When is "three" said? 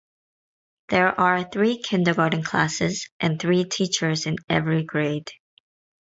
1.47-1.77, 3.39-3.65